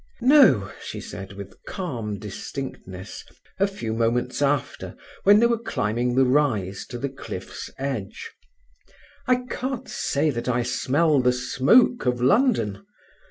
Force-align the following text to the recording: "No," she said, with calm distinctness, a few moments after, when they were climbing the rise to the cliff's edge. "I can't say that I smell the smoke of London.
"No," 0.23 0.71
she 0.83 0.99
said, 0.99 1.33
with 1.33 1.63
calm 1.67 2.17
distinctness, 2.17 3.23
a 3.59 3.67
few 3.67 3.93
moments 3.93 4.41
after, 4.41 4.95
when 5.25 5.39
they 5.39 5.45
were 5.45 5.59
climbing 5.61 6.15
the 6.15 6.25
rise 6.25 6.87
to 6.87 6.97
the 6.97 7.07
cliff's 7.07 7.69
edge. 7.77 8.31
"I 9.27 9.43
can't 9.47 9.87
say 9.87 10.31
that 10.31 10.49
I 10.49 10.63
smell 10.63 11.21
the 11.21 11.31
smoke 11.33 12.07
of 12.07 12.19
London. 12.19 12.83